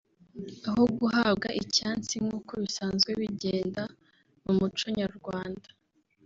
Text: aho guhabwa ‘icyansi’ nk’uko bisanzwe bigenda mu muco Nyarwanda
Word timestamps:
aho 0.69 0.83
guhabwa 0.97 1.47
‘icyansi’ 1.61 2.13
nk’uko 2.25 2.51
bisanzwe 2.63 3.09
bigenda 3.21 3.83
mu 4.43 4.51
muco 4.59 4.85
Nyarwanda 4.99 5.69